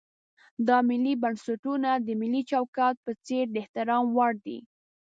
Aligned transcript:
دا 0.67 0.77
ملي 0.89 1.13
بنسټونه 1.23 1.89
د 2.05 2.07
ملي 2.21 2.41
چوکاټ 2.51 2.95
په 3.05 3.11
څېر 3.25 3.45
د 3.51 3.55
احترام 3.63 4.03
وړ 4.17 4.33
دي. 4.45 4.59